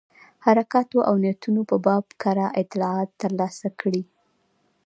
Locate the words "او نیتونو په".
1.09-1.75